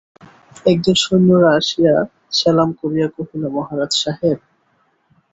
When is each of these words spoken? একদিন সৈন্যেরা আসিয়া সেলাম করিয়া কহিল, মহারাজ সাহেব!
একদিন 0.65 0.95
সৈন্যেরা 1.03 1.49
আসিয়া 1.59 1.95
সেলাম 2.37 2.69
করিয়া 2.79 3.07
কহিল, 3.15 3.43
মহারাজ 3.55 3.91
সাহেব! 4.01 4.37